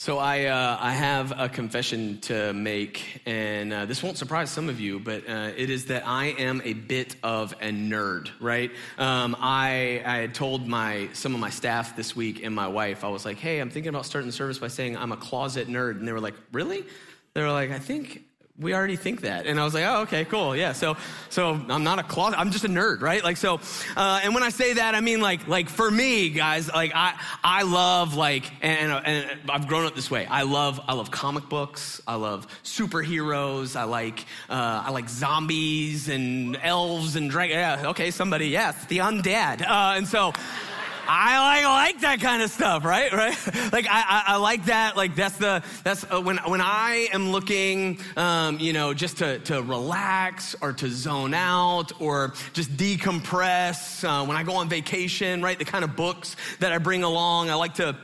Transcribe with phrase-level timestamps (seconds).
[0.00, 4.70] So I, uh, I have a confession to make, and uh, this won't surprise some
[4.70, 8.70] of you, but uh, it is that I am a bit of a nerd, right?
[8.96, 13.04] Um, I, I had told my some of my staff this week and my wife,
[13.04, 15.68] I was like, "Hey, I'm thinking about starting the service by saying I'm a closet
[15.68, 16.82] nerd," and they were like, "Really?"
[17.34, 18.22] They were like, "I think
[18.60, 19.46] we already think that.
[19.46, 20.54] And I was like, oh, okay, cool.
[20.54, 20.72] Yeah.
[20.72, 20.96] So,
[21.30, 22.38] so I'm not a closet.
[22.38, 23.24] I'm just a nerd, right?
[23.24, 23.58] Like, so,
[23.96, 27.18] uh, and when I say that, I mean like, like for me, guys, like I,
[27.42, 30.26] I love like, and, and I've grown up this way.
[30.26, 32.02] I love, I love comic books.
[32.06, 33.76] I love superheroes.
[33.76, 37.54] I like, uh, I like zombies and elves and dragons.
[37.54, 37.88] Yeah.
[37.90, 38.10] Okay.
[38.10, 39.62] Somebody, yes, the undead.
[39.62, 40.32] Uh, and so,
[41.12, 43.12] I like, like that kind of stuff, right?
[43.12, 43.36] Right?
[43.72, 44.96] Like I, I, I like that.
[44.96, 49.38] Like that's the that's uh, when when I am looking, um, you know, just to
[49.40, 54.02] to relax or to zone out or just decompress.
[54.04, 55.58] Uh, when I go on vacation, right?
[55.58, 57.96] The kind of books that I bring along, I like to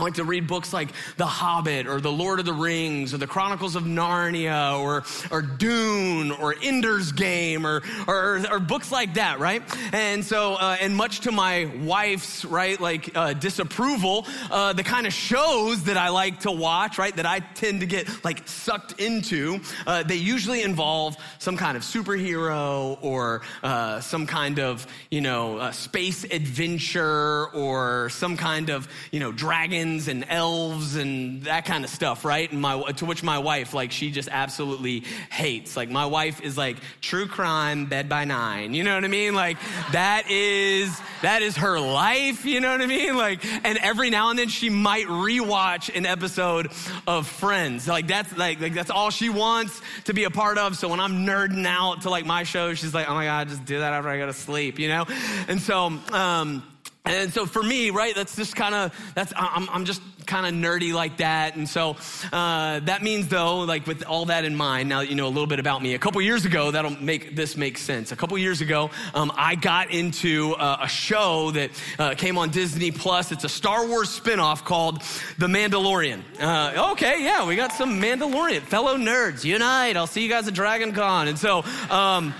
[0.00, 3.18] I like to read books like The Hobbit or The Lord of the Rings or
[3.18, 9.12] The Chronicles of Narnia or, or Dune or Ender's Game or, or, or books like
[9.14, 9.62] that, right?
[9.92, 15.06] And so, uh, and much to my wife's, right, like uh, disapproval, uh, the kind
[15.06, 18.98] of shows that I like to watch, right, that I tend to get like sucked
[19.02, 25.20] into, uh, they usually involve some kind of superhero or uh, some kind of, you
[25.20, 31.64] know, space adventure or some kind of, you know, dragon dragons and elves and that
[31.64, 32.50] kind of stuff, right?
[32.50, 35.76] And my, to which my wife, like, she just absolutely hates.
[35.76, 38.74] Like, my wife is like, true crime, bed by nine.
[38.74, 39.34] You know what I mean?
[39.34, 39.58] Like,
[39.92, 42.44] that is, that is her life.
[42.44, 43.16] You know what I mean?
[43.16, 46.70] Like, and every now and then she might rewatch an episode
[47.06, 47.88] of Friends.
[47.88, 50.76] Like, that's like, like that's all she wants to be a part of.
[50.76, 53.64] So when I'm nerding out to like my show, she's like, oh my God, just
[53.64, 55.06] do that after I go to sleep, you know?
[55.48, 56.62] And so, um,
[57.04, 60.54] and so for me, right, that's just kind of, that's, I'm, I'm just kind of
[60.54, 61.56] nerdy like that.
[61.56, 61.96] And so
[62.32, 65.28] uh, that means, though, like with all that in mind, now that you know a
[65.28, 68.12] little bit about me, a couple years ago, that'll make this make sense.
[68.12, 72.50] A couple years ago, um, I got into uh, a show that uh, came on
[72.50, 73.32] Disney Plus.
[73.32, 75.02] It's a Star Wars spinoff called
[75.38, 76.22] The Mandalorian.
[76.38, 78.60] Uh, okay, yeah, we got some Mandalorian.
[78.60, 79.96] Fellow nerds, unite.
[79.96, 81.28] I'll see you guys at Dragon Con.
[81.28, 82.34] And so, um,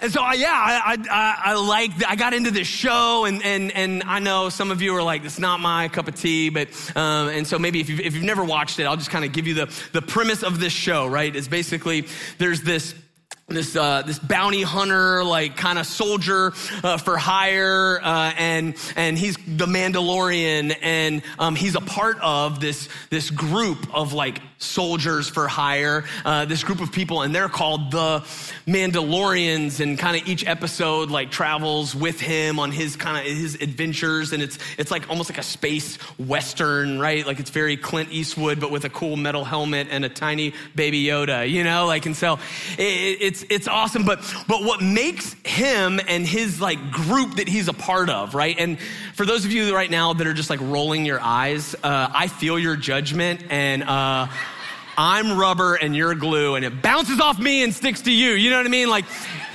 [0.00, 3.72] and so, I, yeah, I, I, I like, I got into this show, and, and,
[3.72, 6.68] and I know some of you are like, it's not my cup of tea, but,
[6.96, 9.32] um, and so maybe if you've, if you've never watched it, I'll just kind of
[9.32, 11.34] give you the, the premise of this show, right?
[11.34, 12.06] Is basically
[12.38, 12.94] there's this
[13.48, 16.52] this uh, this bounty hunter, like kind of soldier
[16.84, 22.60] uh, for hire, uh, and and he's the Mandalorian, and um, he's a part of
[22.60, 27.48] this this group of like soldiers for hire, uh, this group of people, and they're
[27.48, 28.20] called the
[28.66, 33.54] Mandalorians, and kind of each episode like travels with him on his kind of his
[33.56, 37.26] adventures, and it's it's like almost like a space western, right?
[37.26, 41.04] Like it's very Clint Eastwood, but with a cool metal helmet and a tiny baby
[41.04, 42.34] Yoda, you know, like and so
[42.78, 44.04] it, it's it's awesome.
[44.04, 48.56] But but what makes him and his like group that he's a part of, right?
[48.58, 48.78] And
[49.14, 52.26] for those of you right now that are just like rolling your eyes, uh, I
[52.26, 53.84] feel your judgment and.
[53.84, 54.26] Uh,
[54.98, 58.32] I'm rubber and you're glue and it bounces off me and sticks to you.
[58.32, 58.90] You know what I mean?
[58.90, 59.04] Like,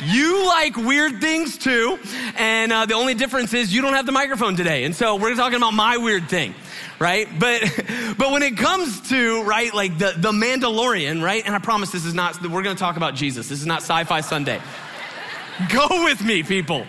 [0.05, 1.99] you like weird things too.
[2.37, 4.85] And uh, the only difference is you don't have the microphone today.
[4.85, 6.55] And so we're talking about my weird thing
[6.99, 7.27] right?
[7.37, 7.61] But
[8.17, 11.43] but when it comes to right, like the the Mandalorian, right?
[11.45, 12.41] And I promise this is not.
[12.41, 13.49] We're going to talk about Jesus.
[13.49, 14.61] This is not Sci-Fi Sunday.
[15.69, 16.85] Go with me, people.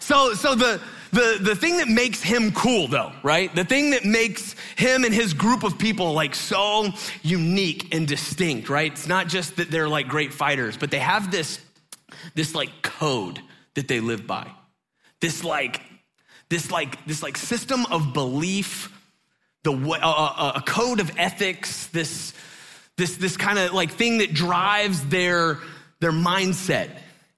[0.00, 0.80] So so the
[1.14, 3.54] the, the thing that makes him cool though, right?
[3.54, 6.88] The thing that makes him and his group of people like so
[7.22, 8.90] unique and distinct, right?
[8.90, 11.60] It's not just that they're like great fighters, but they have this,
[12.34, 13.40] this like code
[13.74, 14.50] that they live by.
[15.20, 15.80] This like,
[16.48, 18.92] this like, this like system of belief,
[19.62, 22.34] the uh, a code of ethics, this,
[22.96, 25.58] this, this kind of like thing that drives their,
[26.00, 26.90] their mindset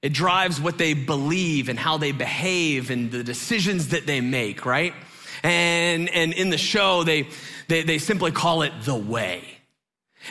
[0.07, 4.65] it drives what they believe and how they behave and the decisions that they make,
[4.65, 4.95] right?
[5.43, 7.27] And, and in the show, they,
[7.67, 9.43] they, they simply call it the way.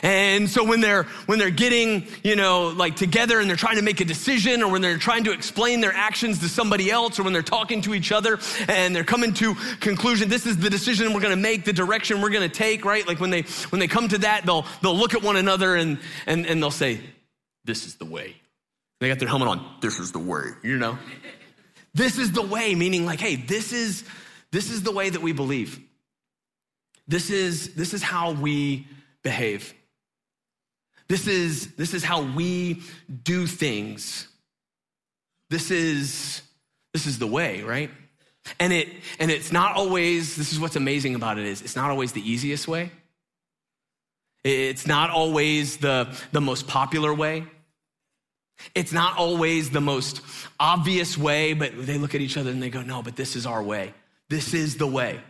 [0.02, 3.82] And so when they're when they're getting, you know, like together and they're trying to
[3.82, 7.24] make a decision or when they're trying to explain their actions to somebody else or
[7.24, 8.38] when they're talking to each other
[8.68, 12.22] and they're coming to conclusion this is the decision we're going to make, the direction
[12.22, 13.06] we're going to take, right?
[13.06, 15.98] Like when they when they come to that, they'll they'll look at one another and
[16.26, 17.00] and and they'll say
[17.66, 18.36] this is the way.
[19.00, 19.76] They got their helmet on.
[19.80, 20.98] This is the way, you know.
[21.94, 24.04] this is the way meaning like hey, this is
[24.52, 25.80] this is the way that we believe.
[27.08, 28.86] This is this is how we
[29.22, 29.74] behave.
[31.08, 32.82] This is, this is how we
[33.22, 34.26] do things.
[35.50, 36.42] This is,
[36.92, 37.90] this is the way, right?
[38.58, 38.88] And it
[39.18, 42.28] and it's not always, this is what's amazing about it is it's not always the
[42.28, 42.90] easiest way.
[44.44, 47.44] It's not always the, the most popular way.
[48.74, 50.22] It's not always the most
[50.58, 53.46] obvious way, but they look at each other and they go, no, but this is
[53.46, 53.94] our way.
[54.28, 55.20] This is the way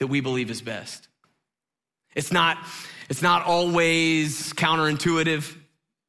[0.00, 1.08] that we believe is best.
[2.14, 2.58] It's not,
[3.08, 5.54] it's not always counterintuitive.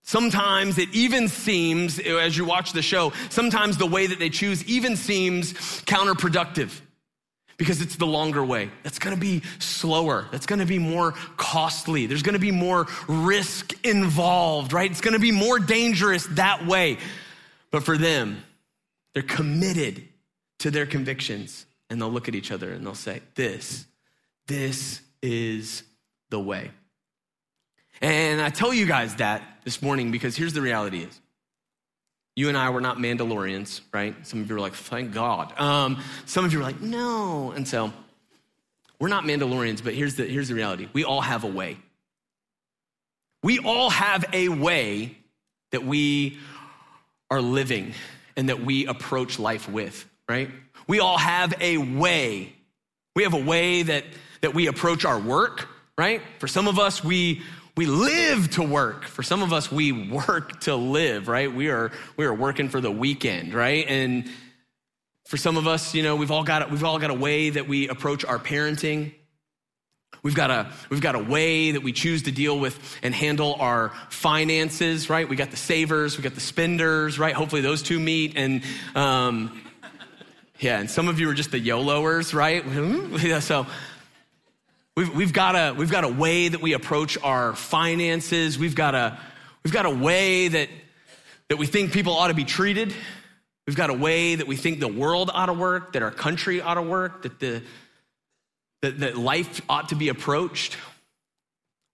[0.04, 4.64] Sometimes it even seems, as you watch the show, sometimes the way that they choose
[4.66, 5.54] even seems
[5.84, 6.82] counterproductive
[7.60, 8.72] because it's the longer way.
[8.84, 10.28] That's gonna be slower.
[10.32, 12.08] That's gonna be more costly.
[12.08, 14.90] There's gonna be more risk involved, right?
[14.90, 16.98] It's gonna be more dangerous that way.
[17.70, 18.42] But for them,
[19.14, 20.08] they're committed
[20.60, 23.86] to their convictions and they'll look at each other and they'll say, This,
[24.48, 25.84] this is
[26.30, 26.72] the way.
[28.02, 31.20] And I tell you guys that this morning because here's the reality is.
[32.40, 34.16] You and I were not Mandalorians, right?
[34.26, 35.60] Some of you were like, thank God.
[35.60, 37.52] Um, some of you were like, no.
[37.52, 37.92] And so
[38.98, 40.88] we're not Mandalorians, but here's the, here's the reality.
[40.94, 41.80] We all have a way.
[43.44, 45.18] We all have a way
[45.72, 46.38] that we
[47.30, 47.94] are living
[48.38, 50.50] and that we approach life with, right?
[50.88, 52.54] We all have a way.
[53.18, 54.06] We have a way that,
[54.40, 56.22] that we approach our work, right?
[56.40, 57.42] For some of us, we,
[57.80, 59.06] we live to work.
[59.06, 61.50] For some of us, we work to live, right?
[61.50, 63.86] We are, we are working for the weekend, right?
[63.88, 64.30] And
[65.28, 67.70] for some of us, you know, we've all got, we've all got a way that
[67.70, 69.14] we approach our parenting.
[70.24, 73.56] We've got a we've got a way that we choose to deal with and handle
[73.60, 75.30] our finances, right?
[75.30, 77.34] We got the savers, we got the spenders, right?
[77.34, 78.62] Hopefully those two meet, and
[78.94, 79.62] um,
[80.60, 83.42] yeah, and some of you are just the YOLOers, right?
[83.42, 83.66] so
[85.00, 88.60] We've, we've, got a, we've got a way that we approach our finances.
[88.60, 89.18] We've got a,
[89.64, 90.68] we've got a way that,
[91.48, 92.94] that we think people ought to be treated.
[93.66, 96.60] We've got a way that we think the world ought to work, that our country
[96.60, 97.64] ought to work, that, the,
[98.82, 100.76] that, that life ought to be approached.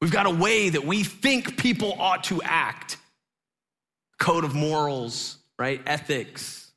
[0.01, 2.97] We've got a way that we think people ought to act.
[4.17, 5.79] Code of morals, right?
[5.85, 6.71] Ethics,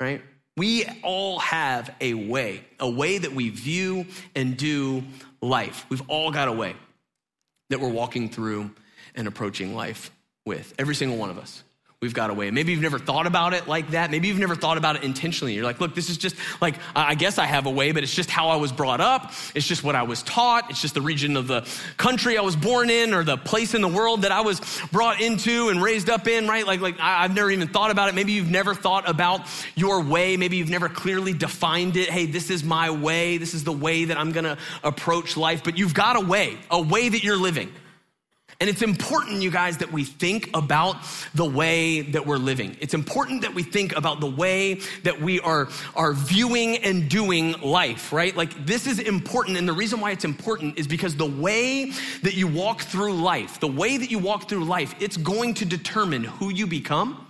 [0.00, 0.22] right?
[0.56, 5.04] We all have a way, a way that we view and do
[5.42, 5.84] life.
[5.90, 6.74] We've all got a way
[7.68, 8.70] that we're walking through
[9.14, 10.10] and approaching life
[10.46, 11.62] with, every single one of us
[12.06, 12.52] we've got a way.
[12.52, 14.12] Maybe you've never thought about it like that.
[14.12, 15.54] Maybe you've never thought about it intentionally.
[15.54, 18.14] You're like, look, this is just like, I guess I have a way, but it's
[18.14, 19.32] just how I was brought up.
[19.56, 20.70] It's just what I was taught.
[20.70, 23.82] It's just the region of the country I was born in or the place in
[23.82, 24.60] the world that I was
[24.92, 26.64] brought into and raised up in, right?
[26.64, 28.14] Like, like I've never even thought about it.
[28.14, 29.40] Maybe you've never thought about
[29.74, 30.36] your way.
[30.36, 32.08] Maybe you've never clearly defined it.
[32.08, 33.38] Hey, this is my way.
[33.38, 35.64] This is the way that I'm going to approach life.
[35.64, 37.72] But you've got a way, a way that you're living.
[38.58, 40.96] And it's important, you guys, that we think about
[41.34, 42.74] the way that we're living.
[42.80, 47.52] It's important that we think about the way that we are, are viewing and doing
[47.60, 48.34] life, right?
[48.34, 49.58] Like, this is important.
[49.58, 53.60] And the reason why it's important is because the way that you walk through life,
[53.60, 57.26] the way that you walk through life, it's going to determine who you become,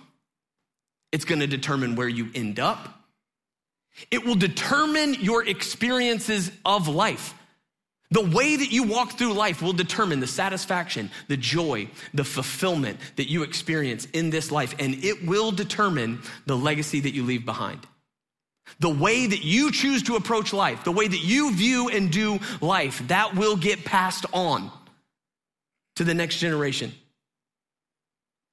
[1.11, 3.01] it's going to determine where you end up.
[4.13, 7.35] It will determine your experiences of life.
[8.11, 13.01] The way that you walk through life will determine the satisfaction, the joy, the fulfillment
[13.17, 17.45] that you experience in this life, and it will determine the legacy that you leave
[17.45, 17.87] behind.
[18.79, 22.39] The way that you choose to approach life, the way that you view and do
[22.61, 24.71] life, that will get passed on
[25.97, 26.93] to the next generation,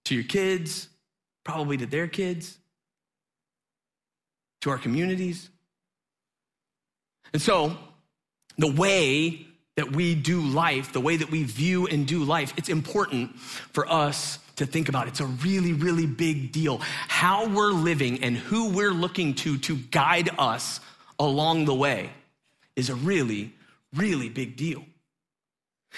[0.06, 0.88] to your kids,
[1.44, 2.58] probably to their kids,
[4.62, 5.50] to our communities.
[7.34, 7.78] And so,
[8.58, 12.70] the way that we do life, the way that we view and do life, it's
[12.70, 15.08] important for us to think about.
[15.08, 16.78] It's a really, really big deal.
[17.08, 20.80] How we're living and who we're looking to to guide us
[21.18, 22.12] along the way
[22.76, 23.54] is a really,
[23.96, 24.84] really big deal.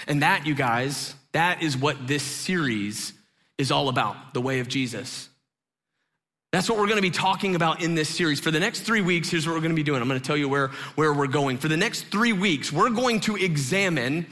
[0.06, 3.12] And that, you guys, that is what this series
[3.58, 5.28] is all about the way of Jesus.
[6.56, 8.40] That's what we're going to be talking about in this series.
[8.40, 10.00] For the next three weeks, here's what we're going to be doing.
[10.00, 11.58] I'm going to tell you where, where we're going.
[11.58, 14.24] For the next three weeks, we're going to examine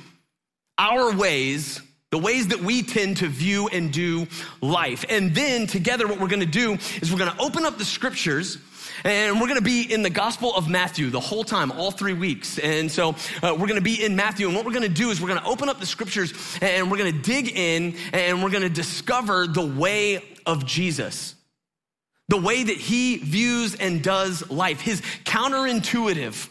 [0.79, 4.27] our ways the ways that we tend to view and do
[4.63, 5.05] life.
[5.11, 8.57] And then together, what we're gonna do is we're gonna open up the scriptures
[9.05, 12.15] and we're going to be in the Gospel of Matthew the whole time, all three
[12.15, 12.59] weeks.
[12.59, 13.11] And so
[13.43, 14.47] uh, we're going to be in Matthew.
[14.47, 16.91] And what we're going to do is we're going to open up the scriptures and
[16.91, 21.35] we're going to dig in and we're going to discover the way of Jesus.
[22.29, 26.49] The way that he views and does life, his counterintuitive,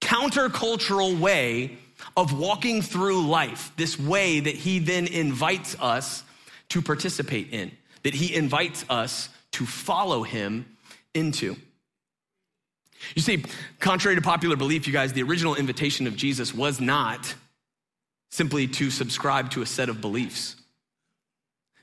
[0.00, 1.78] countercultural way
[2.16, 6.22] of walking through life, this way that he then invites us
[6.70, 7.72] to participate in,
[8.02, 10.66] that he invites us to follow him
[11.14, 11.56] into.
[13.14, 13.44] You see,
[13.78, 17.34] contrary to popular belief, you guys, the original invitation of Jesus was not
[18.30, 20.56] simply to subscribe to a set of beliefs.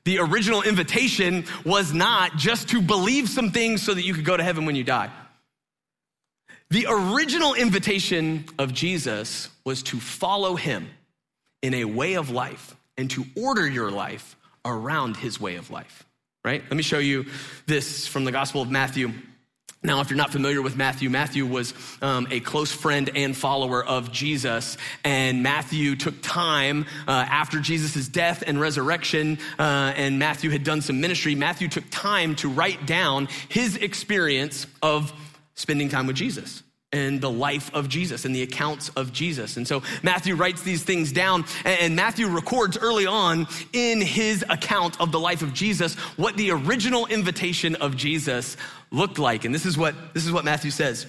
[0.05, 4.35] The original invitation was not just to believe some things so that you could go
[4.35, 5.09] to heaven when you die.
[6.69, 10.89] The original invitation of Jesus was to follow him
[11.61, 16.05] in a way of life and to order your life around his way of life,
[16.43, 16.61] right?
[16.63, 17.25] Let me show you
[17.67, 19.11] this from the Gospel of Matthew.
[19.85, 23.83] Now, if you're not familiar with Matthew, Matthew was um, a close friend and follower
[23.83, 24.77] of Jesus.
[25.03, 30.81] And Matthew took time uh, after Jesus' death and resurrection, uh, and Matthew had done
[30.81, 31.35] some ministry.
[31.35, 35.11] Matthew took time to write down his experience of
[35.55, 36.63] spending time with Jesus
[36.93, 39.57] and the life of Jesus and the accounts of Jesus.
[39.57, 45.01] And so Matthew writes these things down, and Matthew records early on in his account
[45.01, 48.55] of the life of Jesus what the original invitation of Jesus
[48.91, 49.43] looked like.
[49.43, 51.05] And this is what, this is what Matthew says.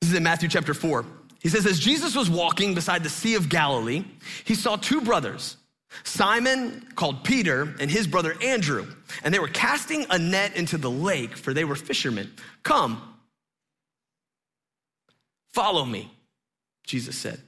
[0.00, 1.04] This is in Matthew chapter 4.
[1.40, 4.04] He says, As Jesus was walking beside the Sea of Galilee,
[4.44, 5.56] he saw two brothers,
[6.04, 8.86] Simon, called Peter, and his brother Andrew.
[9.24, 12.30] And they were casting a net into the lake, for they were fishermen.
[12.62, 13.02] Come,
[15.58, 16.08] follow me,
[16.86, 17.40] Jesus said.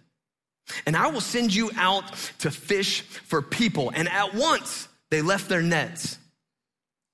[0.84, 3.92] And I will send you out to fish for people.
[3.94, 6.18] And at once they left their nets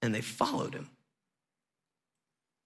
[0.01, 0.89] and they followed him.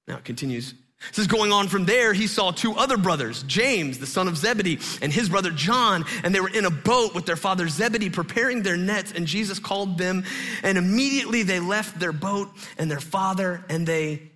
[0.06, 0.74] Now it continues.
[1.08, 2.12] This is going on from there.
[2.12, 6.32] He saw two other brothers, James, the son of Zebedee, and his brother John, and
[6.32, 9.10] they were in a boat with their father Zebedee preparing their nets.
[9.10, 10.24] And Jesus called them,
[10.62, 14.30] and immediately they left their boat and their father, and they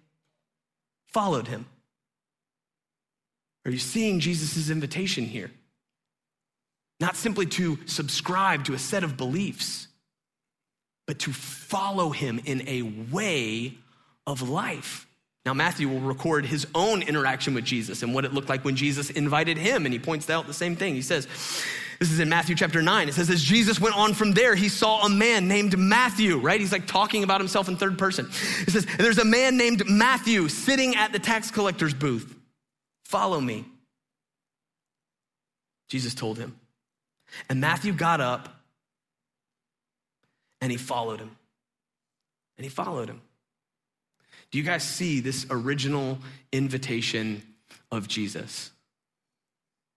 [1.12, 1.66] followed him.
[3.64, 5.50] Are you seeing Jesus' invitation here?
[7.00, 9.88] Not simply to subscribe to a set of beliefs,
[11.06, 13.74] but to follow him in a way
[14.26, 15.06] of life.
[15.44, 18.76] Now, Matthew will record his own interaction with Jesus and what it looked like when
[18.76, 20.94] Jesus invited him, and he points out the same thing.
[20.94, 21.26] He says,
[21.98, 23.08] This is in Matthew chapter 9.
[23.08, 26.58] It says, As Jesus went on from there, he saw a man named Matthew, right?
[26.58, 28.30] He's like talking about himself in third person.
[28.66, 32.34] It says, There's a man named Matthew sitting at the tax collector's booth.
[33.14, 33.64] Follow me.
[35.88, 36.58] Jesus told him.
[37.48, 38.48] And Matthew got up
[40.60, 41.30] and he followed him.
[42.58, 43.20] And he followed him.
[44.50, 46.18] Do you guys see this original
[46.50, 47.44] invitation
[47.92, 48.72] of Jesus?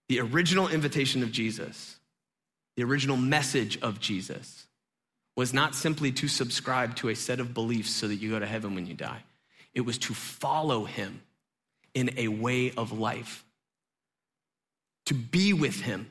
[0.10, 1.98] The original invitation of Jesus,
[2.76, 4.68] the original message of Jesus,
[5.36, 8.46] was not simply to subscribe to a set of beliefs so that you go to
[8.46, 9.24] heaven when you die.
[9.74, 11.24] It was to follow him
[11.98, 13.44] in a way of life,
[15.08, 16.08] to be with him,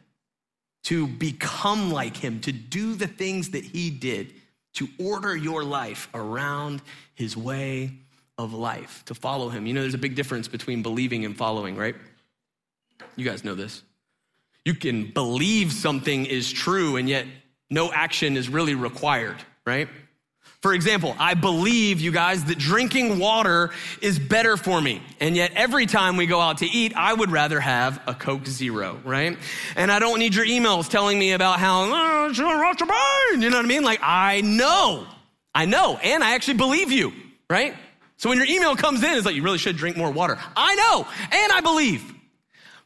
[0.82, 4.34] to become like him, to do the things that he did,
[4.74, 6.82] to order your life around
[7.14, 7.92] his way
[8.36, 9.64] of life, to follow him.
[9.64, 11.94] You know, there's a big difference between believing and following, right?
[13.14, 13.84] You guys know this.
[14.64, 17.26] You can believe something is true and yet
[17.70, 19.88] no action is really required, right?
[20.66, 23.70] For example, I believe, you guys, that drinking water
[24.02, 25.00] is better for me.
[25.20, 28.44] And yet every time we go out to eat, I would rather have a Coke
[28.46, 29.38] Zero, right?
[29.76, 33.42] And I don't need your emails telling me about how, oh, it's your brain.
[33.42, 33.84] you know what I mean?
[33.84, 35.06] Like, I know,
[35.54, 37.12] I know, and I actually believe you,
[37.48, 37.72] right?
[38.16, 40.36] So when your email comes in, it's like, you really should drink more water.
[40.56, 42.12] I know, and I believe.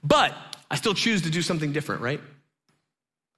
[0.04, 0.34] But
[0.70, 2.20] I still choose to do something different, right?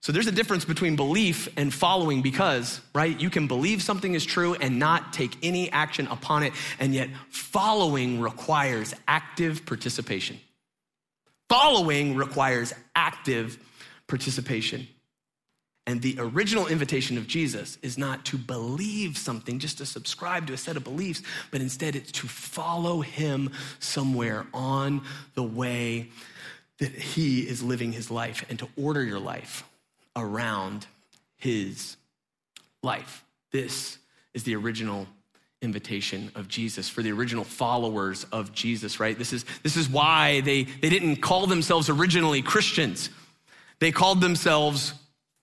[0.02, 4.24] So there's a difference between belief and following because, right, you can believe something is
[4.24, 10.40] true and not take any action upon it, and yet following requires active participation.
[11.48, 13.58] Following requires active
[14.08, 14.88] participation.
[15.86, 20.52] And the original invitation of Jesus is not to believe something, just to subscribe to
[20.52, 25.02] a set of beliefs, but instead it's to follow him somewhere on
[25.34, 26.08] the way
[26.78, 29.62] that he is living his life and to order your life
[30.16, 30.86] around
[31.36, 31.96] his
[32.82, 33.24] life.
[33.50, 33.98] This
[34.34, 35.06] is the original
[35.60, 39.16] invitation of Jesus for the original followers of Jesus, right?
[39.16, 43.10] This is, this is why they, they didn't call themselves originally Christians.
[43.78, 44.94] They called themselves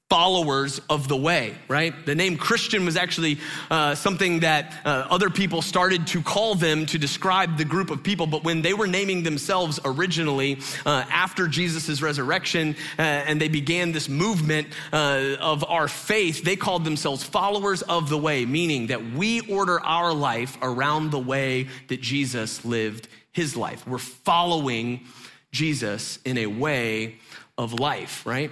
[0.10, 1.94] followers of the way, right?
[2.08, 3.38] The name Christian was actually
[3.70, 8.02] uh, something that uh, other people started to call them to describe the group of
[8.02, 8.26] people.
[8.26, 13.92] But when they were naming themselves originally uh, after Jesus' resurrection uh, and they began
[13.92, 19.12] this movement uh, of our faith, they called themselves followers of the way, meaning that
[19.12, 23.86] we order our life around the way that Jesus lived his life.
[23.86, 25.06] We're following
[25.52, 27.18] Jesus in a way
[27.60, 28.50] of life, right?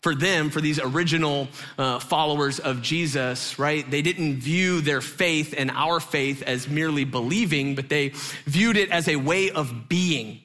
[0.00, 3.88] For them, for these original uh, followers of Jesus, right?
[3.88, 8.10] They didn't view their faith and our faith as merely believing, but they
[8.46, 10.40] viewed it as a way of being,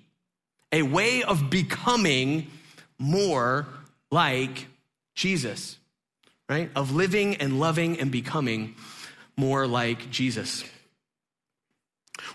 [0.72, 2.48] a way of becoming
[3.00, 3.66] more
[4.12, 4.68] like
[5.16, 5.78] Jesus,
[6.50, 6.70] right?
[6.76, 8.76] Of living and loving and becoming
[9.38, 10.64] more like Jesus.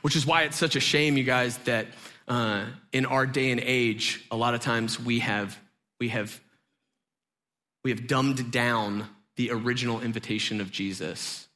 [0.02, 1.86] Which is why it's such a shame, you guys, that
[2.28, 5.58] uh, in our day and age, a lot of times we have
[5.98, 6.40] we have
[7.84, 11.48] we have dumbed down the original invitation of Jesus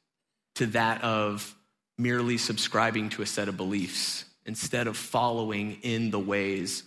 [0.55, 1.55] to that of
[1.97, 6.83] merely subscribing to a set of beliefs instead of following in the ways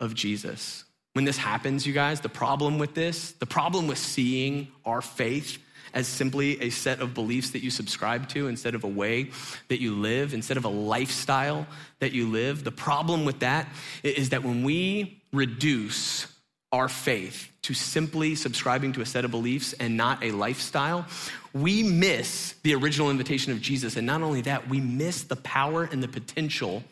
[0.00, 0.84] of Jesus.
[1.14, 5.58] When this happens, you guys, the problem with this, the problem with seeing our faith
[5.94, 9.30] as simply a set of beliefs that you subscribe to instead of a way
[9.68, 11.66] that you live, instead of a lifestyle
[12.00, 13.68] that you live, the problem with that
[14.02, 16.26] is that when we reduce
[16.72, 21.06] our faith to simply subscribing to a set of beliefs and not a lifestyle,
[21.52, 23.96] we miss the original invitation of Jesus.
[23.96, 26.84] And not only that, we miss the power and the potential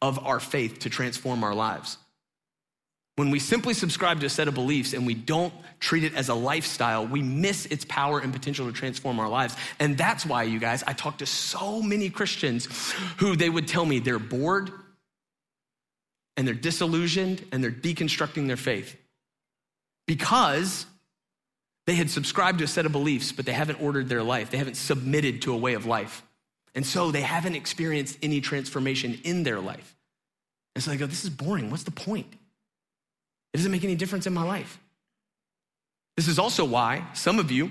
[0.00, 1.98] of our faith to transform our lives.
[3.16, 6.28] When we simply subscribe to a set of beliefs and we don't treat it as
[6.28, 9.56] a lifestyle, we miss its power and potential to transform our lives.
[9.78, 12.66] And that's why, you guys, I talk to so many Christians
[13.18, 14.72] who they would tell me they're bored
[16.36, 18.96] and they're disillusioned and they're deconstructing their faith
[20.06, 20.86] because
[21.86, 24.50] they had subscribed to a set of beliefs, but they haven't ordered their life.
[24.50, 26.22] They haven't submitted to a way of life.
[26.74, 29.94] And so they haven't experienced any transformation in their life.
[30.74, 31.70] And so they go, This is boring.
[31.70, 32.32] What's the point?
[33.52, 34.80] It doesn't make any difference in my life.
[36.16, 37.70] This is also why some of you,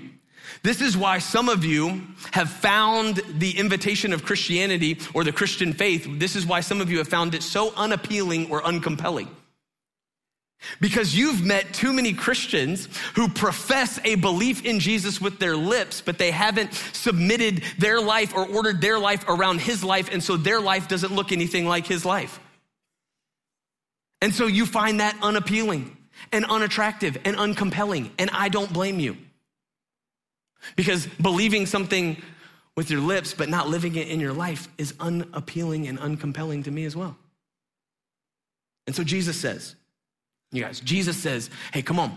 [0.62, 5.72] this is why some of you have found the invitation of Christianity or the Christian
[5.72, 6.06] faith.
[6.18, 9.28] This is why some of you have found it so unappealing or uncompelling.
[10.80, 16.00] Because you've met too many Christians who profess a belief in Jesus with their lips,
[16.00, 20.36] but they haven't submitted their life or ordered their life around his life, and so
[20.36, 22.40] their life doesn't look anything like his life.
[24.22, 25.96] And so you find that unappealing
[26.32, 29.18] and unattractive and uncompelling, and I don't blame you.
[30.76, 32.16] Because believing something
[32.76, 36.70] with your lips but not living it in your life is unappealing and uncompelling to
[36.70, 37.16] me as well.
[38.86, 39.74] And so Jesus says,
[40.54, 42.16] you guys, Jesus says, hey, come on.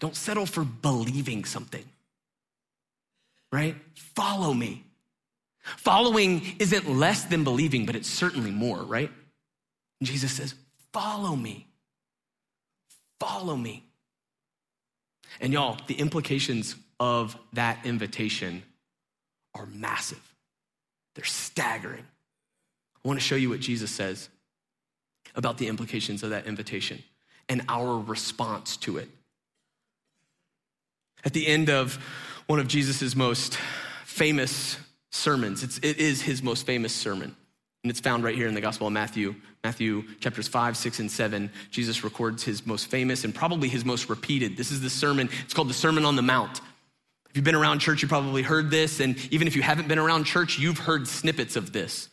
[0.00, 1.84] Don't settle for believing something,
[3.52, 3.76] right?
[3.94, 4.84] Follow me.
[5.60, 9.10] Following isn't less than believing, but it's certainly more, right?
[10.02, 10.54] Jesus says,
[10.92, 11.66] follow me.
[13.18, 13.84] Follow me.
[15.40, 18.62] And y'all, the implications of that invitation
[19.54, 20.34] are massive.
[21.14, 22.04] They're staggering.
[23.04, 24.28] I want to show you what Jesus says
[25.34, 27.02] about the implications of that invitation
[27.48, 29.08] and our response to it.
[31.24, 31.94] At the end of
[32.46, 33.58] one of Jesus' most
[34.04, 34.76] famous
[35.10, 37.34] sermons, it's, it is his most famous sermon.
[37.82, 41.10] And it's found right here in the Gospel of Matthew, Matthew chapters 5, 6, and
[41.10, 41.50] 7.
[41.70, 44.56] Jesus records his most famous and probably his most repeated.
[44.56, 46.60] This is the sermon, it's called the Sermon on the Mount.
[47.28, 49.00] If you've been around church, you probably heard this.
[49.00, 52.08] And even if you haven't been around church, you've heard snippets of this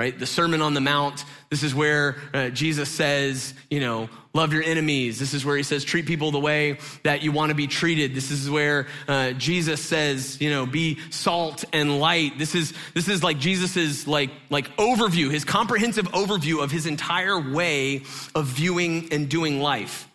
[0.00, 0.18] right?
[0.18, 1.26] The Sermon on the Mount.
[1.50, 5.18] This is where uh, Jesus says, you know, love your enemies.
[5.18, 8.14] This is where he says, treat people the way that you want to be treated.
[8.14, 12.38] This is where uh, Jesus says, you know, be salt and light.
[12.38, 17.38] This is this is like Jesus's like like overview, his comprehensive overview of his entire
[17.38, 20.08] way of viewing and doing life.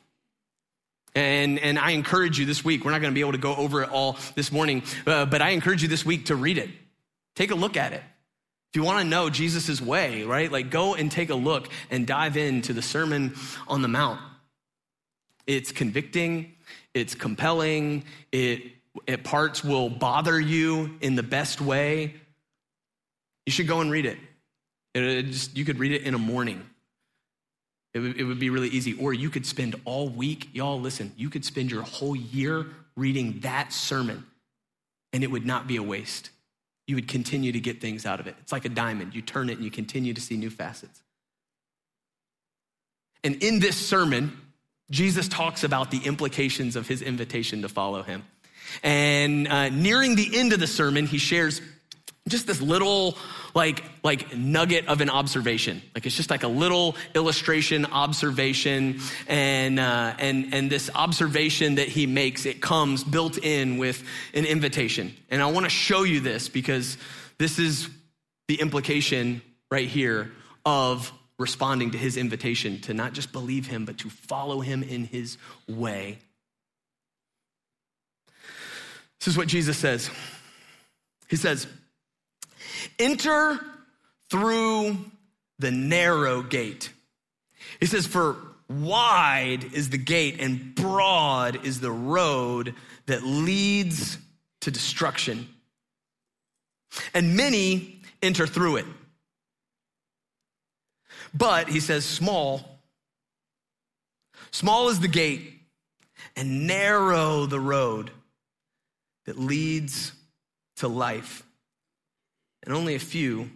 [1.13, 3.55] And, and I encourage you this week, we're not going to be able to go
[3.55, 6.71] over it all this morning, uh, but I encourage you this week to read it.
[7.35, 8.01] Take a look at it.
[8.75, 12.05] If you want to know Jesus' way, right, like go and take a look and
[12.05, 13.33] dive into the Sermon
[13.69, 14.19] on the Mount.
[15.47, 16.51] It's convicting,
[16.93, 22.15] it's compelling, it parts will bother you in the best way.
[23.45, 24.17] You should go and read it.
[24.93, 26.61] it just, you could read it in a morning.
[27.93, 28.93] It would, it would be really easy.
[28.99, 32.65] Or you could spend all week, y'all listen, you could spend your whole year
[32.97, 34.25] reading that sermon
[35.13, 36.31] and it would not be a waste
[36.87, 38.35] you would continue to get things out of it.
[38.41, 39.15] It's like a diamond.
[39.15, 41.01] You turn it and you continue to see new facets.
[43.23, 44.37] And in this sermon,
[44.91, 48.23] Jesus talks about the implications of his invitation to follow him.
[48.83, 51.61] And uh, nearing the end of the sermon, he shares
[52.27, 53.17] just this little
[53.53, 55.81] like like nugget of an observation.
[55.93, 61.87] Like it's just like a little illustration observation and uh, and and this observation that
[61.87, 65.15] he makes it comes built in with an invitation.
[65.29, 66.97] And i want to show you this because
[67.37, 67.89] this is
[68.47, 70.31] the implication right here
[70.65, 75.05] of responding to his invitation to not just believe him but to follow him in
[75.05, 76.17] his way.
[79.19, 80.09] This is what jesus says.
[81.29, 81.67] He says
[82.99, 83.59] Enter
[84.29, 84.97] through
[85.59, 86.91] the narrow gate.
[87.79, 88.37] He says, For
[88.69, 92.73] wide is the gate and broad is the road
[93.05, 94.17] that leads
[94.61, 95.47] to destruction.
[97.13, 98.85] And many enter through it.
[101.33, 102.79] But, he says, small,
[104.51, 105.53] small is the gate
[106.37, 108.11] and narrow the road
[109.25, 110.13] that leads
[110.77, 111.43] to life
[112.65, 113.49] and only a few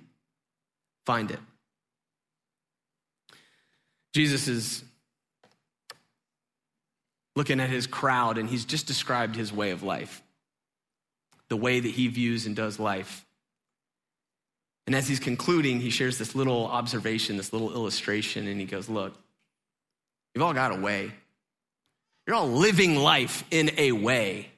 [1.06, 1.40] find it.
[4.14, 4.84] Jesus is
[7.36, 10.22] looking at his crowd, and he's just described his way of life,
[11.48, 13.26] the way that he views and does life.
[14.88, 18.90] And as he's concluding, he shares this little observation, this little illustration, and he goes,
[18.90, 19.14] Look,
[20.34, 21.12] you've all got a way.
[22.26, 24.52] You're all living life in a way.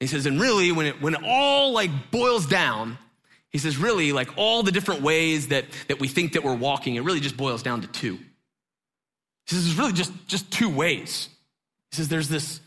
[0.00, 2.98] He says, and really, when it, when it all like boils down,
[3.58, 6.94] he says, really, like all the different ways that, that we think that we're walking,
[6.94, 8.14] it really just boils down to two.
[8.14, 11.28] He says, there's really just, just two ways.
[11.90, 12.60] He says, there's this,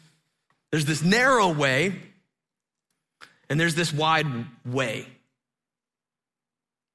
[0.69, 1.95] there's this narrow way,
[3.49, 4.27] and there's this wide
[4.65, 5.07] way.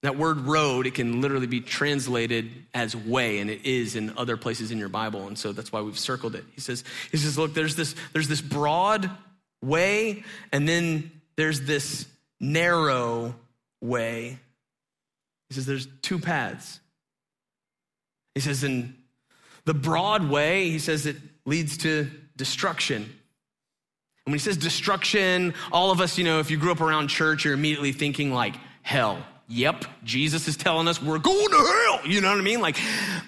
[0.03, 4.37] That word road, it can literally be translated as way, and it is in other
[4.37, 6.45] places in your Bible, and so that's why we've circled it.
[6.55, 9.11] He says, he says, look, there's this, there's this broad
[9.63, 12.07] way, and then there's this
[12.39, 13.35] narrow
[13.81, 14.39] way.
[15.49, 16.81] He says there's two paths.
[18.35, 18.95] He says in
[19.65, 23.03] the broad way, he says it leads to destruction.
[23.03, 27.09] And when he says destruction, all of us, you know, if you grew up around
[27.09, 29.25] church, you're immediately thinking like hell.
[29.49, 32.01] Yep, Jesus is telling us we're going to hell.
[32.05, 32.61] You know what I mean?
[32.61, 32.77] Like,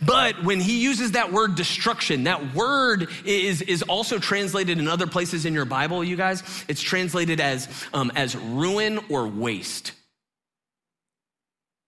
[0.04, 5.06] but when he uses that word destruction, that word is, is also translated in other
[5.06, 6.42] places in your Bible, you guys.
[6.66, 9.92] It's translated as, um, as ruin or waste.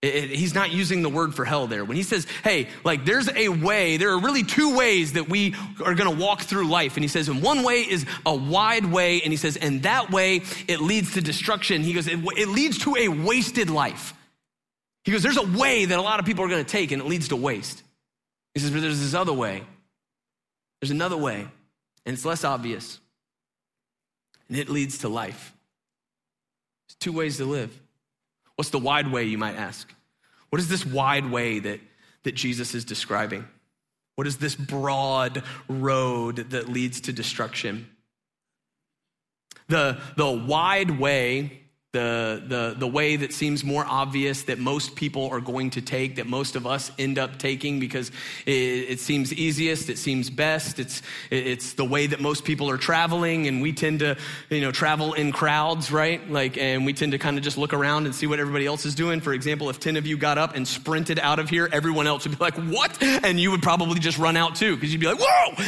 [0.01, 1.85] It, it, he's not using the word for hell there.
[1.85, 5.53] When he says, hey, like there's a way, there are really two ways that we
[5.85, 6.97] are gonna walk through life.
[6.97, 9.21] And he says, and one way is a wide way.
[9.21, 11.83] And he says, and that way it leads to destruction.
[11.83, 14.13] He goes, it, it leads to a wasted life.
[15.03, 17.07] He goes, there's a way that a lot of people are gonna take and it
[17.07, 17.83] leads to waste.
[18.53, 19.63] He says, but there's this other way.
[20.81, 21.47] There's another way,
[22.05, 22.99] and it's less obvious.
[24.49, 25.53] And it leads to life.
[26.87, 27.71] There's two ways to live.
[28.61, 29.91] What's the wide way, you might ask?
[30.51, 31.79] What is this wide way that,
[32.21, 33.43] that Jesus is describing?
[34.13, 37.89] What is this broad road that leads to destruction?
[39.67, 41.60] The, the wide way
[41.93, 46.15] the, the, the way that seems more obvious that most people are going to take,
[46.15, 48.11] that most of us end up taking because
[48.45, 52.77] it, it, seems easiest, it seems best, it's, it's the way that most people are
[52.77, 54.15] traveling, and we tend to,
[54.49, 56.31] you know, travel in crowds, right?
[56.31, 58.85] Like, and we tend to kind of just look around and see what everybody else
[58.85, 59.19] is doing.
[59.19, 62.25] For example, if 10 of you got up and sprinted out of here, everyone else
[62.25, 63.03] would be like, what?
[63.03, 65.65] And you would probably just run out too, because you'd be like, whoa!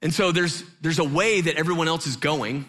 [0.00, 2.64] And so there's, there's a way that everyone else is going,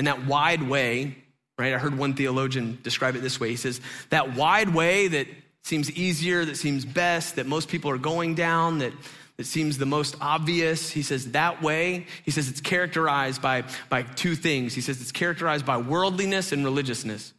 [0.00, 1.14] and that wide way,
[1.58, 1.74] right?
[1.74, 3.50] I heard one theologian describe it this way.
[3.50, 5.26] He says, that wide way that
[5.62, 8.94] seems easier, that seems best, that most people are going down, that,
[9.36, 10.90] that seems the most obvious.
[10.90, 14.72] He says, that way, he says it's characterized by, by two things.
[14.72, 17.34] He says it's characterized by worldliness and religiousness.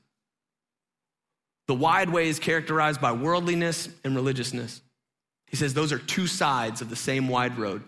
[1.67, 4.82] The wide way is characterized by worldliness and religiousness.
[5.47, 7.82] He says those are two sides of the same wide road.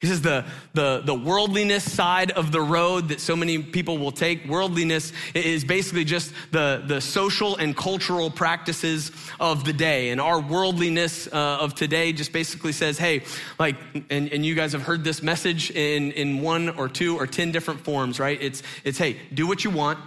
[0.00, 4.12] He says the, the, the worldliness side of the road that so many people will
[4.12, 10.10] take, worldliness is basically just the, the social and cultural practices of the day.
[10.10, 13.22] And our worldliness uh, of today just basically says, hey,
[13.58, 13.74] like,
[14.08, 17.50] and, and you guys have heard this message in, in one or two or 10
[17.50, 18.40] different forms, right?
[18.40, 19.98] It's, it's, hey, do what you want,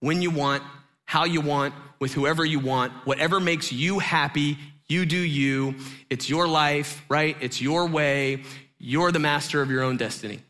[0.00, 0.62] when you want,
[1.04, 4.56] how you want, with whoever you want, whatever makes you happy,
[4.88, 5.74] you do you.
[6.08, 7.36] It's your life, right?
[7.40, 8.44] It's your way.
[8.78, 10.40] You're the master of your own destiny.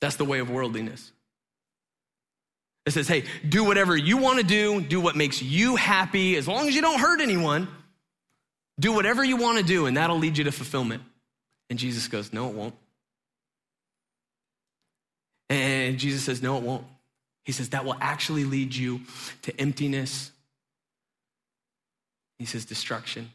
[0.00, 1.12] That's the way of worldliness.
[2.84, 6.48] It says, hey, do whatever you want to do, do what makes you happy, as
[6.48, 7.68] long as you don't hurt anyone.
[8.80, 11.02] Do whatever you want to do, and that'll lead you to fulfillment.
[11.70, 12.74] And Jesus goes, No, it won't.
[15.48, 16.84] And Jesus says, No, it won't.
[17.44, 19.02] He says, That will actually lead you
[19.42, 20.32] to emptiness.
[22.38, 23.30] He says, Destruction.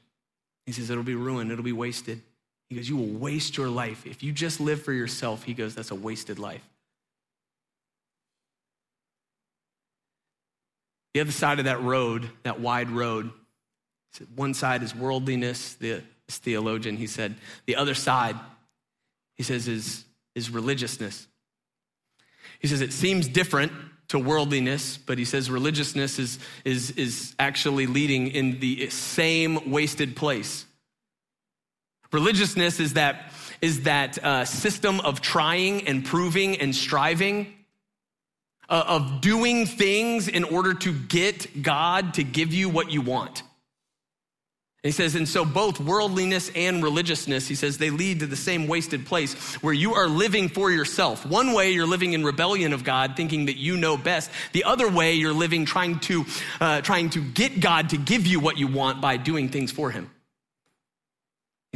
[0.66, 2.22] He says, It'll be ruined, it'll be wasted.
[2.70, 4.06] He goes, You will waste your life.
[4.06, 6.68] If you just live for yourself, he goes, That's a wasted life.
[11.18, 13.32] The other side of that road, that wide road,
[14.36, 17.34] one side is worldliness, the theologian, he said.
[17.66, 18.36] The other side,
[19.34, 21.28] he says, is, is religiousness.
[22.60, 23.72] He says it seems different
[24.10, 30.16] to worldliness, but he says religiousness is, is, is actually leading in the same wasted
[30.16, 30.67] place.
[32.12, 37.54] Religiousness is that, is that uh, system of trying and proving and striving,
[38.70, 43.44] uh, of doing things in order to get God to give you what you want.
[44.84, 48.68] He says, and so both worldliness and religiousness, he says, they lead to the same
[48.68, 51.26] wasted place where you are living for yourself.
[51.26, 54.30] One way you're living in rebellion of God, thinking that you know best.
[54.54, 56.26] The other way you're living trying to,
[56.62, 59.92] uh, trying to get God to give you what you want by doing things for
[59.92, 60.10] him.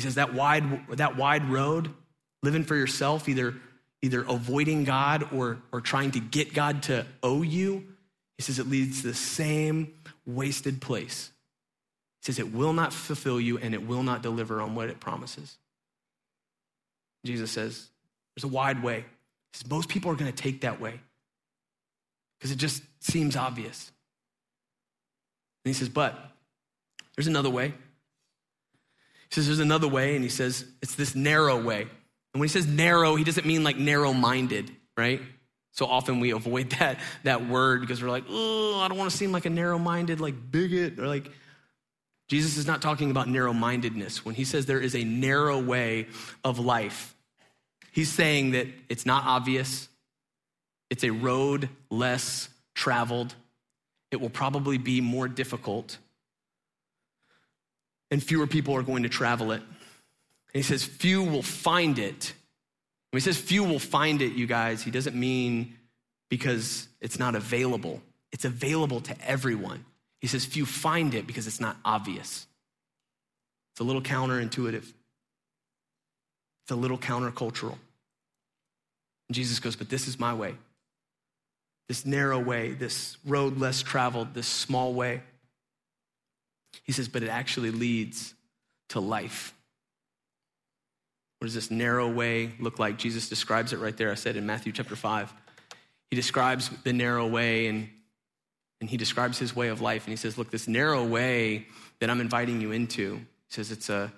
[0.02, 1.94] He says that wide, that wide road,
[2.42, 3.54] living for yourself, either,
[4.02, 7.86] either avoiding God or, or trying to get God to owe you,
[8.36, 9.94] he says it leads to the same
[10.26, 11.30] wasted place.
[12.20, 15.00] He says it will not fulfill you and it will not deliver on what it
[15.00, 15.56] promises.
[17.24, 17.90] Jesus says
[18.36, 19.02] there's a wide way.
[19.02, 21.00] He says most people are going to take that way
[22.40, 23.92] because it just seems obvious.
[25.64, 26.18] And he says, but
[27.16, 27.76] there's another way.
[29.32, 31.82] He says there's another way, and he says it's this narrow way.
[31.82, 35.22] And when he says narrow, he doesn't mean like narrow minded, right?
[35.72, 39.16] So often we avoid that, that word because we're like, oh, I don't want to
[39.16, 41.32] seem like a narrow minded, like bigot, or like,
[42.28, 44.24] Jesus is not talking about narrow mindedness.
[44.24, 46.08] When he says there is a narrow way
[46.46, 47.14] of life,
[47.92, 49.90] he's saying that it's not obvious,
[50.90, 53.36] it's a road less traveled,
[54.12, 55.98] it will probably be more difficult,
[58.12, 59.62] and fewer people are going to travel it.
[59.62, 59.70] And
[60.54, 62.34] he says, few will find it.
[63.10, 65.78] When he says few will find it, you guys, he doesn't mean
[66.30, 68.02] because it's not available.
[68.32, 69.86] It's available to everyone.
[70.20, 72.46] He says few find it because it's not obvious.
[73.74, 74.84] It's a little counterintuitive,
[76.64, 77.78] it's a little countercultural.
[79.30, 80.56] And Jesus goes, But this is my way.
[81.88, 85.22] This narrow way, this road less traveled, this small way.
[86.84, 88.34] He says, But it actually leads
[88.90, 89.54] to life.
[91.40, 92.98] What does this narrow way look like?
[92.98, 94.12] Jesus describes it right there.
[94.12, 95.34] I said in Matthew chapter 5.
[96.10, 97.90] He describes the narrow way and
[98.82, 101.68] and he describes his way of life and he says, Look, this narrow way
[102.00, 104.12] that I'm inviting you into, he says it's a,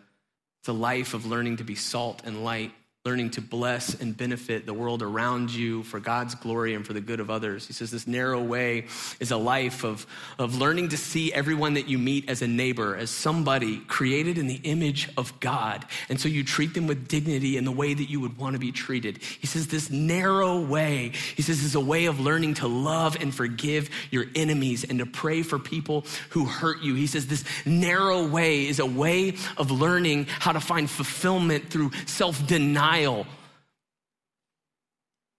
[0.61, 2.71] it's a life of learning to be salt and light
[3.05, 7.01] learning to bless and benefit the world around you for God's glory and for the
[7.01, 7.67] good of others.
[7.67, 8.85] He says this narrow way
[9.19, 10.07] is a life of,
[10.39, 14.47] of learning to see everyone that you meet as a neighbor, as somebody created in
[14.47, 15.85] the image of God.
[16.07, 18.59] And so you treat them with dignity in the way that you would want to
[18.59, 19.21] be treated.
[19.21, 23.35] He says this narrow way, he says is a way of learning to love and
[23.35, 26.95] forgive your enemies and to pray for people who hurt you.
[26.95, 31.91] He says this narrow way is a way of learning how to find fulfillment through
[32.05, 32.92] self-denial denial.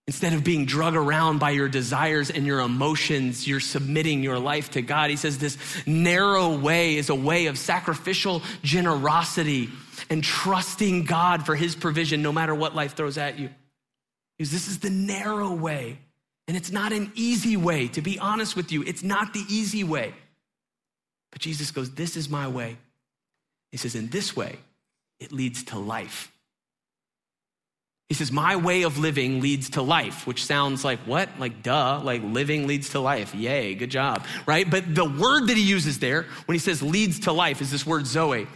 [0.06, 4.70] Instead of being drug around by your desires and your emotions, you're submitting your life
[4.72, 5.08] to God.
[5.08, 9.70] He says this narrow way is a way of sacrificial generosity
[10.10, 13.48] and trusting God for his provision no matter what life throws at you.
[14.36, 15.98] Because this is the narrow way.
[16.46, 18.82] And it's not an easy way, to be honest with you.
[18.82, 20.12] It's not the easy way.
[21.32, 22.76] But Jesus goes, This is my way.
[23.70, 24.58] He says, In this way,
[25.18, 26.33] it leads to life.
[28.08, 31.28] He says, My way of living leads to life, which sounds like what?
[31.38, 33.34] Like, duh, like living leads to life.
[33.34, 34.68] Yay, good job, right?
[34.68, 37.86] But the word that he uses there when he says leads to life is this
[37.86, 38.46] word Zoe.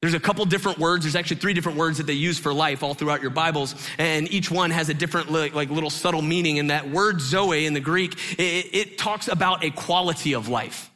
[0.00, 1.04] There's a couple different words.
[1.04, 4.30] There's actually three different words that they use for life all throughout your Bibles, and
[4.30, 6.60] each one has a different, like, little subtle meaning.
[6.60, 10.88] And that word Zoe in the Greek, it, it talks about a quality of life.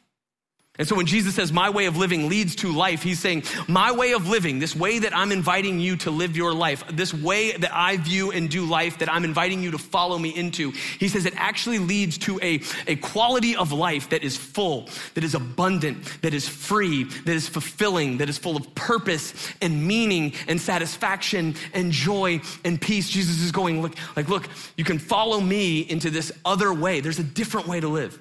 [0.79, 3.91] And so when Jesus says, My way of living leads to life, he's saying, My
[3.91, 7.51] way of living, this way that I'm inviting you to live your life, this way
[7.51, 11.09] that I view and do life that I'm inviting you to follow me into, he
[11.09, 15.35] says it actually leads to a, a quality of life that is full, that is
[15.35, 20.59] abundant, that is free, that is fulfilling, that is full of purpose and meaning and
[20.59, 23.09] satisfaction and joy and peace.
[23.09, 26.99] Jesus is going, Look, like, look, you can follow me into this other way.
[26.99, 28.19] There's a different way to live,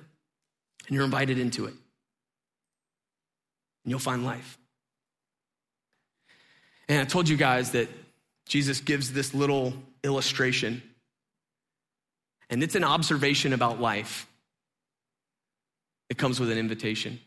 [0.87, 1.73] and you're invited into it
[3.85, 4.59] and you'll find life.
[6.89, 7.89] And I told you guys that
[8.47, 9.73] Jesus gives this little
[10.05, 10.83] illustration,
[12.51, 14.27] and it's an observation about life.
[16.11, 17.19] It comes with an invitation.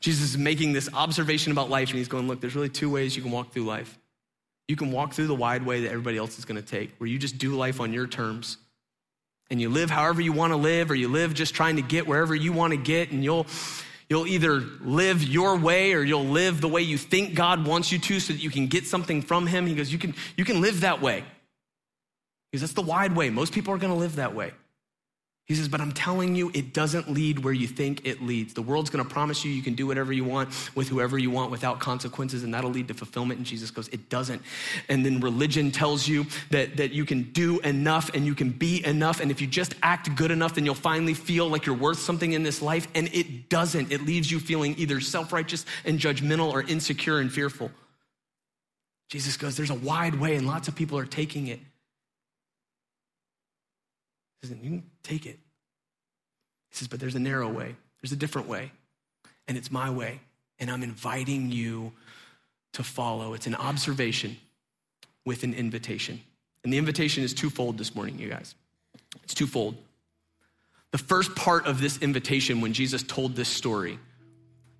[0.00, 3.14] Jesus is making this observation about life, and he's going, Look, there's really two ways
[3.14, 3.98] you can walk through life.
[4.66, 7.08] You can walk through the wide way that everybody else is going to take, where
[7.08, 8.56] you just do life on your terms
[9.50, 12.06] and you live however you want to live, or you live just trying to get
[12.06, 13.46] wherever you want to get, and you'll
[14.10, 17.98] You'll either live your way or you'll live the way you think God wants you
[18.00, 19.66] to so that you can get something from Him.
[19.66, 21.24] He goes, You can, you can live that way.
[22.50, 23.30] Because that's the wide way.
[23.30, 24.52] Most people are going to live that way.
[25.50, 28.54] He says, But I'm telling you, it doesn't lead where you think it leads.
[28.54, 31.28] The world's going to promise you you can do whatever you want with whoever you
[31.28, 33.38] want without consequences, and that'll lead to fulfillment.
[33.38, 34.40] And Jesus goes, It doesn't.
[34.88, 38.86] And then religion tells you that, that you can do enough and you can be
[38.86, 39.18] enough.
[39.18, 42.32] And if you just act good enough, then you'll finally feel like you're worth something
[42.32, 42.86] in this life.
[42.94, 43.90] And it doesn't.
[43.90, 47.72] It leaves you feeling either self righteous and judgmental or insecure and fearful.
[49.08, 51.58] Jesus goes, There's a wide way, and lots of people are taking it.
[54.40, 55.38] He says, You can take it.
[56.70, 58.72] He says, But there's a narrow way, there's a different way,
[59.48, 60.20] and it's my way.
[60.58, 61.92] And I'm inviting you
[62.74, 63.32] to follow.
[63.32, 64.36] It's an observation
[65.24, 66.20] with an invitation.
[66.64, 68.54] And the invitation is twofold this morning, you guys.
[69.24, 69.76] It's twofold.
[70.90, 73.98] The first part of this invitation, when Jesus told this story,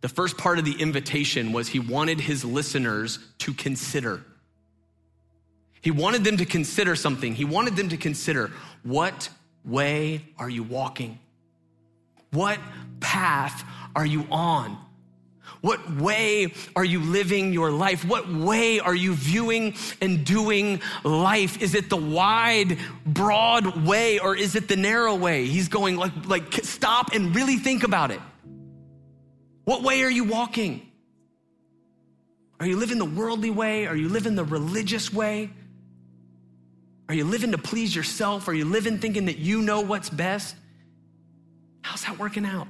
[0.00, 4.22] the first part of the invitation was he wanted his listeners to consider.
[5.82, 7.34] He wanted them to consider something.
[7.34, 8.50] He wanted them to consider
[8.82, 9.28] what
[9.64, 11.18] way are you walking?
[12.32, 12.58] What
[13.00, 14.78] path are you on?
[15.60, 18.04] What way are you living your life?
[18.04, 21.60] What way are you viewing and doing life?
[21.60, 25.44] Is it the wide, broad way or is it the narrow way?
[25.44, 28.20] He's going like, like stop and really think about it.
[29.64, 30.90] What way are you walking?
[32.58, 33.86] Are you living the worldly way?
[33.86, 35.50] Are you living the religious way?
[37.10, 38.46] Are you living to please yourself?
[38.46, 40.54] Are you living thinking that you know what's best?
[41.82, 42.68] How's that working out?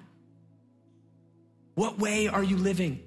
[1.74, 3.02] What way are you living?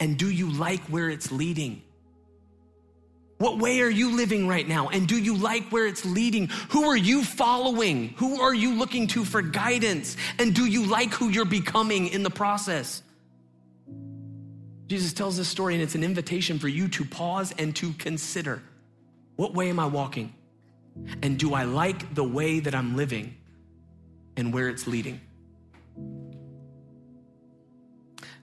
[0.00, 1.82] And do you like where it's leading?
[3.36, 4.88] What way are you living right now?
[4.88, 6.48] And do you like where it's leading?
[6.70, 8.14] Who are you following?
[8.16, 10.16] Who are you looking to for guidance?
[10.38, 13.02] And do you like who you're becoming in the process?
[14.86, 18.62] Jesus tells this story, and it's an invitation for you to pause and to consider
[19.40, 20.34] what way am I walking?
[21.22, 23.38] And do I like the way that I'm living
[24.36, 25.18] and where it's leading?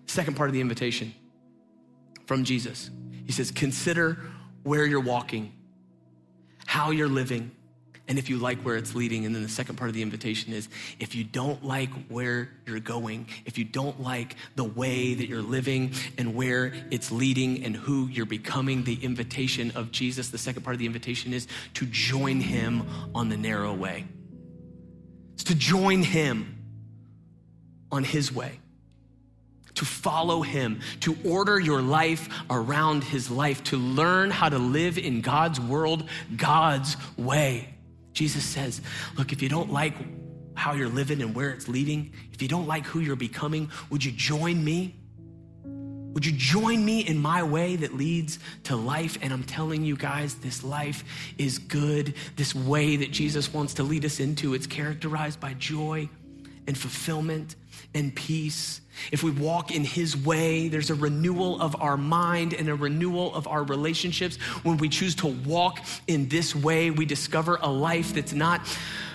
[0.07, 1.13] Second part of the invitation
[2.25, 2.89] from Jesus.
[3.27, 4.17] He says, Consider
[4.63, 5.53] where you're walking,
[6.65, 7.51] how you're living,
[8.07, 9.25] and if you like where it's leading.
[9.25, 12.79] And then the second part of the invitation is if you don't like where you're
[12.79, 17.75] going, if you don't like the way that you're living and where it's leading and
[17.75, 21.85] who you're becoming, the invitation of Jesus, the second part of the invitation is to
[21.85, 24.05] join him on the narrow way.
[25.33, 26.57] It's to join him
[27.91, 28.59] on his way
[29.75, 34.97] to follow him, to order your life around his life, to learn how to live
[34.97, 37.76] in God's world, God's way.
[38.17, 38.81] Jesus says,
[39.15, 39.93] Look, if you don't like
[40.55, 44.03] how you're living and where it's leading, if you don't like who you're becoming, would
[44.03, 44.95] you join me?
[45.63, 49.19] Would you join me in my way that leads to life?
[49.21, 51.03] And I'm telling you guys, this life
[51.37, 52.15] is good.
[52.35, 56.09] This way that Jesus wants to lead us into, it's characterized by joy
[56.65, 57.55] and fulfillment
[57.97, 58.79] and peace.
[59.11, 63.33] If we walk in His way, there's a renewal of our mind and a renewal
[63.35, 64.37] of our relationships.
[64.63, 68.61] When we choose to walk in this way, we discover a life that's not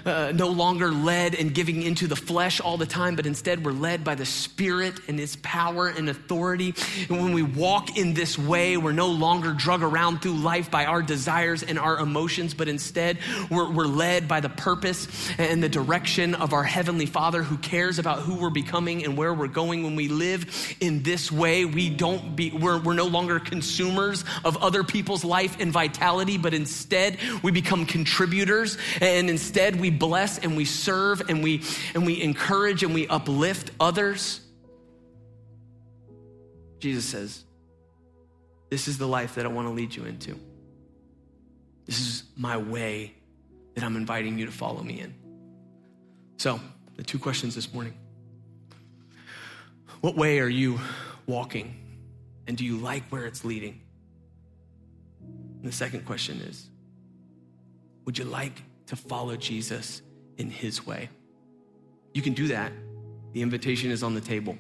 [0.05, 3.73] uh, no longer led and giving into the flesh all the time, but instead we're
[3.73, 6.75] led by the Spirit and His power and authority.
[7.09, 10.87] And when we walk in this way, we're no longer drug around through life by
[10.87, 13.19] our desires and our emotions, but instead
[13.51, 17.99] we're, we're led by the purpose and the direction of our Heavenly Father who cares
[17.99, 19.83] about who we're becoming and where we're going.
[19.83, 24.57] When we live in this way, we don't be, we're, we're no longer consumers of
[24.59, 30.57] other people's life and vitality, but instead we become contributors and instead we bless and
[30.57, 31.63] we serve and we
[31.95, 34.41] and we encourage and we uplift others.
[36.79, 37.45] Jesus says,
[38.71, 40.39] This is the life that I want to lead you into.
[41.87, 43.15] This is my way
[43.75, 45.15] that I'm inviting you to follow me in.
[46.37, 46.61] So,
[46.97, 47.95] the two questions this morning
[50.01, 50.81] What way are you
[51.27, 51.77] walking?
[52.49, 53.81] And do you like where it's leading?
[55.21, 56.69] And the second question is
[58.05, 60.03] Would you like to follow Jesus
[60.39, 61.09] in his way.
[62.15, 62.73] You can do that.
[63.33, 64.57] The invitation is on the table.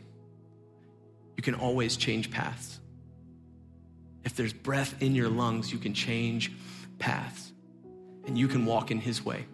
[1.36, 2.80] You can always change paths.
[4.24, 6.52] If there's breath in your lungs, you can change
[6.98, 7.52] paths
[8.26, 9.44] and you can walk in His way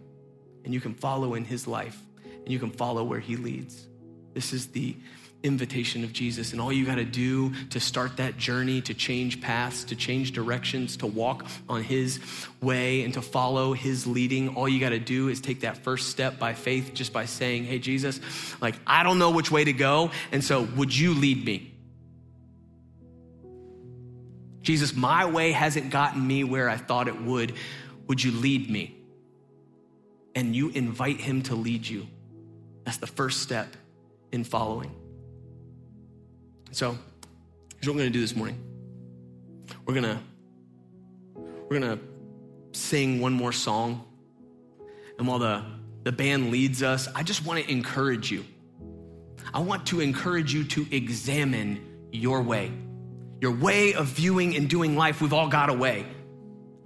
[0.65, 3.89] and you can follow in His life and you can follow where He leads.
[4.35, 4.97] This is the
[5.43, 6.53] invitation of Jesus.
[6.53, 10.33] And all you got to do to start that journey, to change paths, to change
[10.33, 12.21] directions, to walk on His
[12.61, 16.09] way, and to follow His leading, all you got to do is take that first
[16.09, 18.21] step by faith, just by saying, Hey, Jesus,
[18.61, 20.11] like, I don't know which way to go.
[20.33, 21.75] And so, would you lead me?
[24.63, 27.55] Jesus, my way hasn't gotten me where I thought it would.
[28.09, 28.97] Would you lead me?
[30.35, 32.07] And you invite him to lead you.
[32.85, 33.69] That's the first step
[34.31, 34.95] in following.
[36.71, 38.63] So, here's what we're going to do this morning.
[39.87, 40.19] We're going to
[41.35, 44.05] we're going to sing one more song.
[45.19, 45.65] And while the
[46.05, 48.45] the band leads us, I just want to encourage you.
[49.53, 52.71] I want to encourage you to examine your way.
[53.41, 56.07] Your way of viewing and doing life, we've all got a way.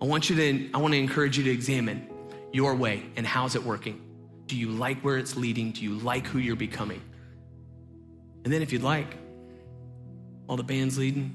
[0.01, 2.09] I want you to I want to encourage you to examine
[2.53, 4.01] your way and how's it working?
[4.47, 5.73] Do you like where it's leading?
[5.73, 7.01] Do you like who you're becoming?
[8.45, 9.17] And then if you'd like,
[10.53, 11.35] while the band's leading,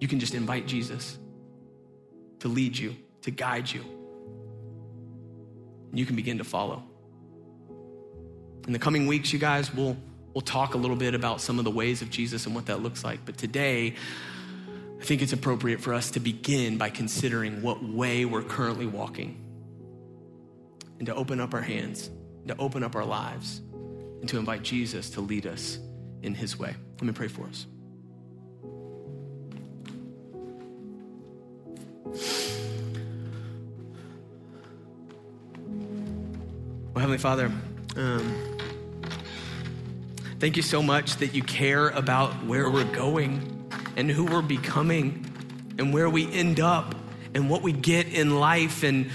[0.00, 1.18] you can just invite Jesus
[2.38, 3.82] to lead you, to guide you.
[5.90, 6.82] And you can begin to follow.
[8.66, 9.98] In the coming weeks, you guys, we'll,
[10.32, 12.82] we'll talk a little bit about some of the ways of Jesus and what that
[12.82, 13.22] looks like.
[13.26, 13.96] But today,
[14.98, 19.44] I think it's appropriate for us to begin by considering what way we're currently walking
[21.00, 22.08] and to open up our hands,
[22.48, 23.60] to open up our lives,
[24.22, 25.78] and to invite Jesus to lead us
[26.22, 26.74] in his way.
[26.94, 27.66] Let me pray for us.
[37.04, 37.52] Heavenly Father,
[37.96, 38.58] um,
[40.40, 45.30] thank you so much that you care about where we're going and who we're becoming
[45.78, 46.94] and where we end up
[47.34, 49.10] and what we get in life and,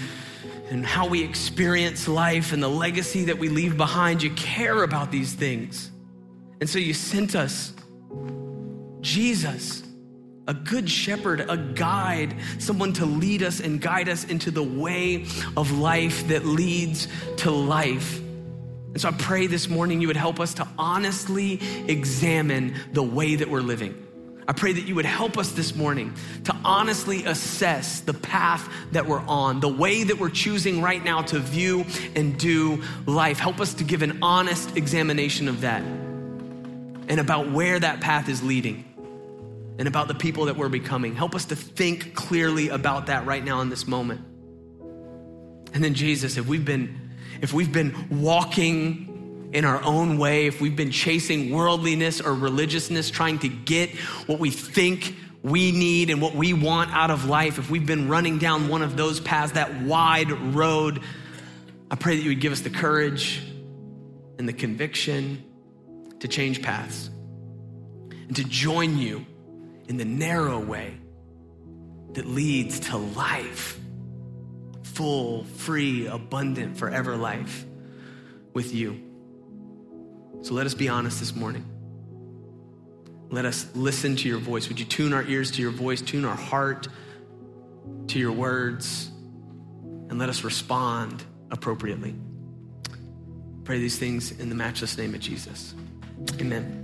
[0.68, 4.22] and how we experience life and the legacy that we leave behind.
[4.22, 5.90] You care about these things.
[6.60, 7.74] And so you sent us
[9.00, 9.82] Jesus,
[10.50, 15.24] a good shepherd, a guide, someone to lead us and guide us into the way
[15.56, 18.18] of life that leads to life.
[18.18, 23.36] And so I pray this morning you would help us to honestly examine the way
[23.36, 23.94] that we're living.
[24.48, 26.14] I pray that you would help us this morning
[26.46, 31.22] to honestly assess the path that we're on, the way that we're choosing right now
[31.22, 31.86] to view
[32.16, 33.38] and do life.
[33.38, 38.42] Help us to give an honest examination of that and about where that path is
[38.42, 38.89] leading
[39.80, 41.16] and about the people that we're becoming.
[41.16, 44.20] Help us to think clearly about that right now in this moment.
[45.72, 50.60] And then Jesus, if we've been if we've been walking in our own way, if
[50.60, 53.88] we've been chasing worldliness or religiousness trying to get
[54.26, 58.06] what we think we need and what we want out of life, if we've been
[58.06, 61.00] running down one of those paths, that wide road,
[61.90, 63.42] I pray that you would give us the courage
[64.38, 65.42] and the conviction
[66.18, 67.08] to change paths
[68.10, 69.24] and to join you
[69.90, 70.94] in the narrow way
[72.12, 73.76] that leads to life
[74.84, 77.66] full, free, abundant, forever life
[78.54, 79.02] with you.
[80.42, 81.64] So let us be honest this morning.
[83.30, 84.68] Let us listen to your voice.
[84.68, 86.86] Would you tune our ears to your voice, tune our heart
[88.06, 89.10] to your words,
[90.08, 92.14] and let us respond appropriately?
[93.64, 95.74] Pray these things in the matchless name of Jesus.
[96.40, 96.79] Amen.